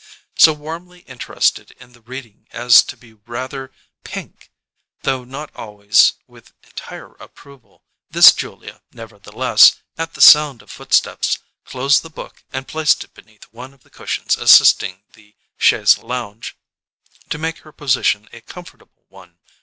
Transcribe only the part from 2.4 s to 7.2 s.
as to be rather pink, though not always with entire